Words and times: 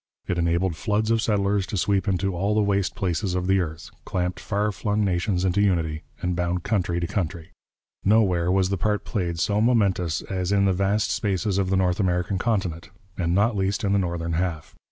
It 0.27 0.39
enabled 0.39 0.75
floods 0.75 1.11
of 1.11 1.21
settlers 1.21 1.67
to 1.67 1.77
sweep 1.77 2.07
into 2.07 2.35
all 2.35 2.55
the 2.55 2.63
waste 2.63 2.95
places 2.95 3.35
of 3.35 3.45
the 3.45 3.59
earth, 3.59 3.91
clamped 4.03 4.39
far 4.39 4.71
flung 4.71 5.05
nations 5.05 5.45
into 5.45 5.61
unity, 5.61 6.01
and 6.23 6.35
bound 6.35 6.63
country 6.63 6.99
to 6.99 7.05
country. 7.05 7.51
Nowhere 8.03 8.51
was 8.51 8.69
the 8.69 8.77
part 8.79 9.05
played 9.05 9.37
so 9.37 9.61
momentous 9.61 10.23
as 10.23 10.51
in 10.51 10.65
the 10.65 10.73
vast 10.73 11.11
spaces 11.11 11.59
of 11.59 11.69
the 11.69 11.77
North 11.77 11.99
American 11.99 12.39
continent, 12.39 12.89
and 13.15 13.35
not 13.35 13.55
least 13.55 13.83
in 13.83 13.93
the 13.93 13.99
northern 13.99 14.33
half. 14.33 14.75